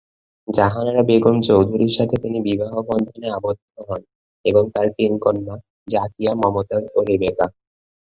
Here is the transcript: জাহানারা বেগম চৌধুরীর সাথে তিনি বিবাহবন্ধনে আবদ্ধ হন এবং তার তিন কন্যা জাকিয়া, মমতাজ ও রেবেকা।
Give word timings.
জাহানারা 0.47 1.01
বেগম 1.03 1.35
চৌধুরীর 1.41 1.93
সাথে 1.97 2.15
তিনি 2.15 2.39
বিবাহবন্ধনে 2.41 3.27
আবদ্ধ 3.31 3.73
হন 3.87 4.01
এবং 4.45 4.63
তার 4.73 4.87
তিন 4.97 5.11
কন্যা 5.17 5.55
জাকিয়া, 5.87 6.31
মমতাজ 6.41 6.83
ও 6.95 6.99
রেবেকা। 7.09 7.45